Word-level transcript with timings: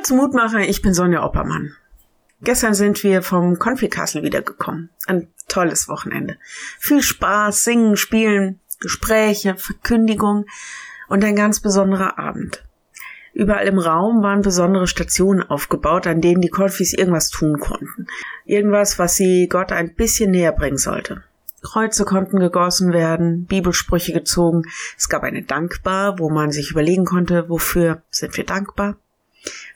Hallo 0.00 0.06
zum 0.06 0.16
Mutmacher, 0.16 0.60
ich 0.60 0.80
bin 0.80 0.94
Sonja 0.94 1.22
Oppermann. 1.22 1.76
Gestern 2.40 2.72
sind 2.72 3.04
wir 3.04 3.20
vom 3.20 3.58
Konfikastel 3.58 4.22
wiedergekommen. 4.22 4.88
Ein 5.06 5.28
tolles 5.46 5.88
Wochenende. 5.88 6.38
Viel 6.78 7.02
Spaß, 7.02 7.64
Singen, 7.64 7.98
Spielen, 7.98 8.60
Gespräche, 8.80 9.56
Verkündigung 9.58 10.46
und 11.08 11.22
ein 11.22 11.36
ganz 11.36 11.60
besonderer 11.60 12.18
Abend. 12.18 12.64
Überall 13.34 13.66
im 13.66 13.78
Raum 13.78 14.22
waren 14.22 14.40
besondere 14.40 14.86
Stationen 14.86 15.42
aufgebaut, 15.42 16.06
an 16.06 16.22
denen 16.22 16.40
die 16.40 16.48
Konfis 16.48 16.94
irgendwas 16.94 17.28
tun 17.28 17.60
konnten. 17.60 18.06
Irgendwas, 18.46 18.98
was 18.98 19.16
sie 19.16 19.48
Gott 19.50 19.70
ein 19.70 19.94
bisschen 19.96 20.30
näher 20.30 20.52
bringen 20.52 20.78
sollte. 20.78 21.24
Kreuze 21.60 22.06
konnten 22.06 22.40
gegossen 22.40 22.94
werden, 22.94 23.44
Bibelsprüche 23.44 24.14
gezogen. 24.14 24.62
Es 24.96 25.10
gab 25.10 25.24
eine 25.24 25.42
Dankbar, 25.42 26.18
wo 26.18 26.30
man 26.30 26.52
sich 26.52 26.70
überlegen 26.70 27.04
konnte, 27.04 27.50
wofür 27.50 28.02
sind 28.08 28.34
wir 28.38 28.46
dankbar. 28.46 28.96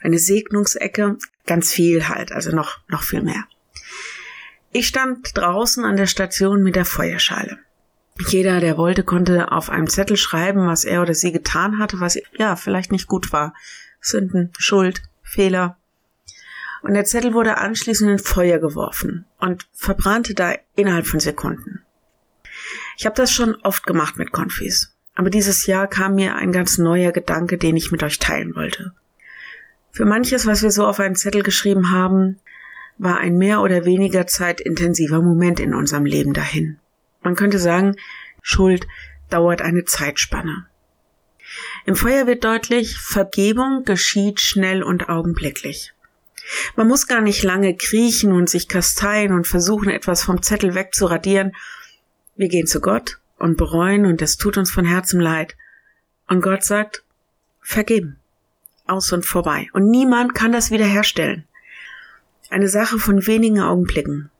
Eine 0.00 0.18
Segnungsecke, 0.18 1.16
ganz 1.46 1.72
viel 1.72 2.08
halt, 2.08 2.32
also 2.32 2.50
noch, 2.50 2.78
noch 2.88 3.02
viel 3.02 3.22
mehr. 3.22 3.44
Ich 4.72 4.88
stand 4.88 5.36
draußen 5.36 5.84
an 5.84 5.96
der 5.96 6.06
Station 6.06 6.62
mit 6.62 6.76
der 6.76 6.84
Feuerschale. 6.84 7.58
Jeder, 8.28 8.60
der 8.60 8.76
wollte, 8.76 9.02
konnte 9.02 9.50
auf 9.50 9.70
einem 9.70 9.88
Zettel 9.88 10.16
schreiben, 10.16 10.66
was 10.66 10.84
er 10.84 11.02
oder 11.02 11.14
sie 11.14 11.32
getan 11.32 11.78
hatte, 11.78 12.00
was 12.00 12.18
ja 12.36 12.56
vielleicht 12.56 12.92
nicht 12.92 13.08
gut 13.08 13.32
war. 13.32 13.54
Sünden, 14.00 14.52
Schuld, 14.58 15.02
Fehler. 15.22 15.78
Und 16.82 16.94
der 16.94 17.04
Zettel 17.04 17.34
wurde 17.34 17.58
anschließend 17.58 18.10
in 18.10 18.18
Feuer 18.18 18.58
geworfen 18.58 19.24
und 19.38 19.66
verbrannte 19.72 20.34
da 20.34 20.54
innerhalb 20.76 21.06
von 21.06 21.18
Sekunden. 21.18 21.82
Ich 22.96 23.06
habe 23.06 23.16
das 23.16 23.32
schon 23.32 23.56
oft 23.62 23.84
gemacht 23.84 24.16
mit 24.16 24.32
Konfis, 24.32 24.94
aber 25.14 25.30
dieses 25.30 25.66
Jahr 25.66 25.86
kam 25.86 26.14
mir 26.14 26.36
ein 26.36 26.52
ganz 26.52 26.78
neuer 26.78 27.10
Gedanke, 27.10 27.58
den 27.58 27.76
ich 27.76 27.90
mit 27.90 28.02
euch 28.02 28.18
teilen 28.18 28.54
wollte. 28.54 28.92
Für 29.94 30.06
manches, 30.06 30.44
was 30.44 30.60
wir 30.64 30.72
so 30.72 30.84
auf 30.88 30.98
einen 30.98 31.14
Zettel 31.14 31.44
geschrieben 31.44 31.92
haben, 31.92 32.40
war 32.98 33.18
ein 33.18 33.38
mehr 33.38 33.60
oder 33.60 33.84
weniger 33.84 34.26
zeitintensiver 34.26 35.22
Moment 35.22 35.60
in 35.60 35.72
unserem 35.72 36.04
Leben 36.04 36.32
dahin. 36.32 36.80
Man 37.22 37.36
könnte 37.36 37.60
sagen, 37.60 37.94
Schuld 38.42 38.88
dauert 39.30 39.62
eine 39.62 39.84
Zeitspanne. 39.84 40.66
Im 41.86 41.94
Feuer 41.94 42.26
wird 42.26 42.42
deutlich, 42.42 42.98
Vergebung 42.98 43.84
geschieht 43.84 44.40
schnell 44.40 44.82
und 44.82 45.08
augenblicklich. 45.08 45.92
Man 46.74 46.88
muss 46.88 47.06
gar 47.06 47.20
nicht 47.20 47.44
lange 47.44 47.76
kriechen 47.76 48.32
und 48.32 48.50
sich 48.50 48.66
kasteien 48.66 49.32
und 49.32 49.46
versuchen, 49.46 49.90
etwas 49.90 50.24
vom 50.24 50.42
Zettel 50.42 50.74
wegzuradieren. 50.74 51.52
Wir 52.34 52.48
gehen 52.48 52.66
zu 52.66 52.80
Gott 52.80 53.20
und 53.38 53.56
bereuen 53.56 54.06
und 54.06 54.20
es 54.22 54.38
tut 54.38 54.58
uns 54.58 54.72
von 54.72 54.86
Herzen 54.86 55.20
leid. 55.20 55.54
Und 56.26 56.42
Gott 56.42 56.64
sagt, 56.64 57.04
vergeben. 57.60 58.18
Aus 58.86 59.12
und 59.12 59.24
vorbei. 59.24 59.68
Und 59.72 59.90
niemand 59.90 60.34
kann 60.34 60.52
das 60.52 60.70
wiederherstellen. 60.70 61.44
Eine 62.50 62.68
Sache 62.68 62.98
von 62.98 63.26
wenigen 63.26 63.60
Augenblicken. 63.60 64.30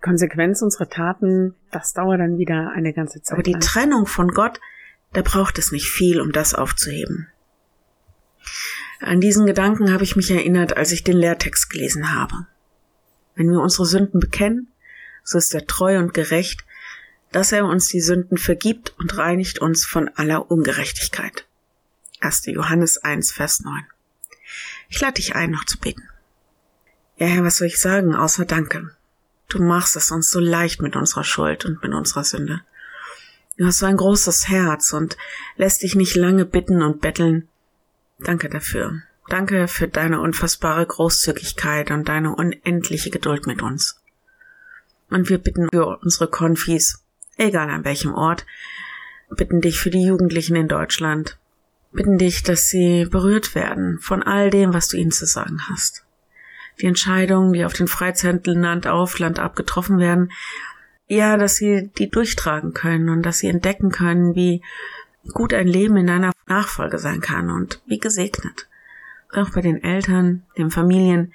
Konsequenz 0.00 0.62
unserer 0.62 0.88
Taten, 0.88 1.54
das 1.72 1.92
dauert 1.92 2.20
dann 2.20 2.38
wieder 2.38 2.70
eine 2.70 2.92
ganze 2.92 3.20
Zeit. 3.22 3.32
Aber 3.32 3.42
die 3.42 3.58
Trennung 3.58 4.06
von 4.06 4.28
Gott, 4.28 4.60
da 5.12 5.22
braucht 5.22 5.58
es 5.58 5.72
nicht 5.72 5.88
viel, 5.88 6.20
um 6.20 6.30
das 6.32 6.54
aufzuheben. 6.54 7.28
An 9.00 9.20
diesen 9.20 9.46
Gedanken 9.46 9.92
habe 9.92 10.04
ich 10.04 10.16
mich 10.16 10.30
erinnert, 10.30 10.76
als 10.76 10.92
ich 10.92 11.04
den 11.04 11.16
Lehrtext 11.16 11.70
gelesen 11.70 12.14
habe. 12.14 12.46
Wenn 13.34 13.50
wir 13.50 13.60
unsere 13.60 13.86
Sünden 13.86 14.20
bekennen, 14.20 14.68
so 15.24 15.38
ist 15.38 15.54
er 15.54 15.66
treu 15.66 15.98
und 15.98 16.14
gerecht, 16.14 16.64
dass 17.32 17.52
er 17.52 17.64
uns 17.66 17.88
die 17.88 18.00
Sünden 18.00 18.38
vergibt 18.38 18.94
und 18.98 19.16
reinigt 19.16 19.58
uns 19.58 19.84
von 19.84 20.08
aller 20.08 20.50
Ungerechtigkeit. 20.50 21.47
1. 22.20 22.46
Johannes 22.46 22.98
1, 22.98 23.32
Vers 23.32 23.60
9. 23.60 23.84
Ich 24.88 25.00
lade 25.00 25.14
dich 25.14 25.34
ein, 25.34 25.50
noch 25.50 25.64
zu 25.64 25.78
beten. 25.78 26.02
Ja, 27.16 27.26
Herr, 27.26 27.44
was 27.44 27.56
soll 27.56 27.66
ich 27.66 27.80
sagen, 27.80 28.14
außer 28.14 28.44
Danke. 28.44 28.94
Du 29.48 29.62
machst 29.62 29.96
es 29.96 30.10
uns 30.10 30.30
so 30.30 30.40
leicht 30.40 30.82
mit 30.82 30.94
unserer 30.94 31.24
Schuld 31.24 31.64
und 31.64 31.82
mit 31.82 31.92
unserer 31.92 32.24
Sünde. 32.24 32.62
Du 33.56 33.66
hast 33.66 33.78
so 33.78 33.86
ein 33.86 33.96
großes 33.96 34.48
Herz 34.48 34.92
und 34.92 35.16
lässt 35.56 35.82
dich 35.82 35.94
nicht 35.94 36.14
lange 36.14 36.44
bitten 36.44 36.82
und 36.82 37.00
betteln. 37.00 37.48
Danke 38.20 38.48
dafür. 38.48 39.02
Danke 39.28 39.68
für 39.68 39.88
deine 39.88 40.20
unfassbare 40.20 40.86
Großzügigkeit 40.86 41.90
und 41.90 42.08
deine 42.08 42.34
unendliche 42.34 43.10
Geduld 43.10 43.46
mit 43.46 43.62
uns. 43.62 44.00
Und 45.10 45.28
wir 45.28 45.38
bitten 45.38 45.68
für 45.72 45.98
unsere 45.98 46.28
Konfis, 46.28 47.02
egal 47.36 47.68
an 47.68 47.84
welchem 47.84 48.14
Ort, 48.14 48.46
bitten 49.30 49.60
dich 49.60 49.80
für 49.80 49.90
die 49.90 50.04
Jugendlichen 50.04 50.56
in 50.56 50.68
Deutschland, 50.68 51.38
bitten 51.92 52.18
dich, 52.18 52.42
dass 52.42 52.68
sie 52.68 53.06
berührt 53.06 53.54
werden 53.54 53.98
von 54.00 54.22
all 54.22 54.50
dem, 54.50 54.74
was 54.74 54.88
du 54.88 54.96
ihnen 54.96 55.10
zu 55.10 55.26
sagen 55.26 55.60
hast 55.68 56.04
die 56.80 56.86
Entscheidungen, 56.86 57.52
die 57.52 57.64
auf 57.64 57.72
den 57.72 57.88
Freizeiten 57.88 58.60
Land 58.60 58.86
auf, 58.86 59.18
Land 59.18 59.38
ab 59.38 59.56
getroffen 59.56 59.98
werden, 59.98 60.32
ja, 61.06 61.36
dass 61.36 61.56
sie 61.56 61.90
die 61.98 62.10
durchtragen 62.10 62.74
können 62.74 63.08
und 63.08 63.22
dass 63.22 63.38
sie 63.38 63.48
entdecken 63.48 63.90
können, 63.90 64.34
wie 64.34 64.62
gut 65.32 65.54
ein 65.54 65.66
Leben 65.66 65.96
in 65.96 66.06
deiner 66.06 66.32
Nachfolge 66.46 66.98
sein 66.98 67.20
kann 67.20 67.50
und 67.50 67.82
wie 67.86 67.98
gesegnet. 67.98 68.68
Auch 69.32 69.50
bei 69.50 69.60
den 69.60 69.82
Eltern, 69.82 70.44
den 70.56 70.70
Familien, 70.70 71.32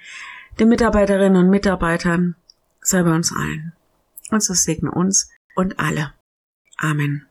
den 0.58 0.68
Mitarbeiterinnen 0.68 1.44
und 1.44 1.50
Mitarbeitern, 1.50 2.36
sei 2.80 3.02
bei 3.02 3.14
uns 3.14 3.32
allen. 3.32 3.72
Und 4.30 4.42
so 4.42 4.54
segne 4.54 4.90
uns 4.90 5.30
und 5.54 5.78
alle. 5.78 6.12
Amen. 6.78 7.26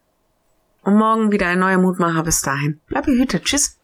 Und 0.83 0.97
morgen 0.97 1.31
wieder 1.31 1.47
ein 1.47 1.59
neuer 1.59 1.77
Mutmacher 1.77 2.23
bis 2.23 2.41
dahin. 2.41 2.79
Bleib 2.87 3.05
behütet. 3.05 3.45
Tschüss. 3.45 3.77